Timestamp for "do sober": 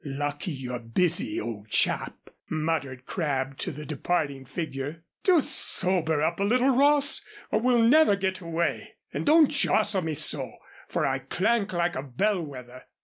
5.23-6.23